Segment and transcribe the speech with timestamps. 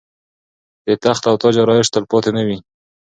[0.87, 2.57] د تخت او تاج آرایش تلپاتې نه وي.